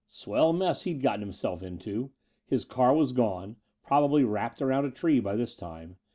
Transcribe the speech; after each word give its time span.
Swell 0.07 0.51
mess 0.51 0.81
he'd 0.81 1.03
gotten 1.03 1.19
himself 1.21 1.61
into! 1.61 2.09
His 2.47 2.65
car 2.65 2.91
was 2.95 3.11
gone: 3.13 3.57
probably 3.83 4.23
wrapped 4.23 4.59
around 4.59 4.85
a 4.85 4.89
tree 4.89 5.19
by 5.19 5.35
this 5.35 5.53
time. 5.53 5.97